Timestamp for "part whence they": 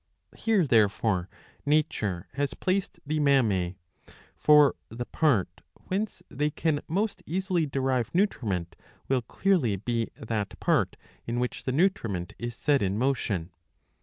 5.05-6.49